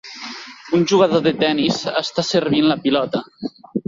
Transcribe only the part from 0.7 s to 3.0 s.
Un jugador de tenis està servint la